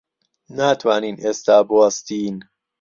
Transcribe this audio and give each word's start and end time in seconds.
ناتوانین 0.57 1.15
ئێستا 1.23 1.57
بوەستین. 1.69 2.35